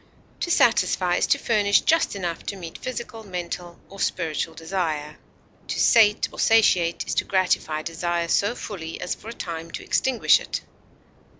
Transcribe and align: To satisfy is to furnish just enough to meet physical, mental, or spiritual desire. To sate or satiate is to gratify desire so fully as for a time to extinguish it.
To 0.39 0.49
satisfy 0.49 1.17
is 1.17 1.27
to 1.27 1.37
furnish 1.37 1.81
just 1.81 2.15
enough 2.15 2.41
to 2.47 2.55
meet 2.55 2.79
physical, 2.79 3.23
mental, 3.23 3.77
or 3.87 3.99
spiritual 3.99 4.55
desire. 4.55 5.17
To 5.67 5.79
sate 5.79 6.27
or 6.31 6.39
satiate 6.39 7.05
is 7.07 7.13
to 7.13 7.23
gratify 7.23 7.83
desire 7.83 8.27
so 8.27 8.55
fully 8.55 8.99
as 8.99 9.13
for 9.13 9.27
a 9.29 9.33
time 9.33 9.69
to 9.69 9.83
extinguish 9.83 10.39
it. 10.39 10.61